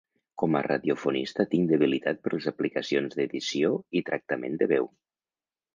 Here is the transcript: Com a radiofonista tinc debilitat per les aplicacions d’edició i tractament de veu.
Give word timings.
Com 0.43 0.55
a 0.59 0.61
radiofonista 0.67 1.45
tinc 1.51 1.69
debilitat 1.73 2.23
per 2.25 2.33
les 2.35 2.49
aplicacions 2.53 3.17
d’edició 3.21 3.73
i 4.01 4.05
tractament 4.11 4.63
de 4.63 4.71
veu. 4.75 4.91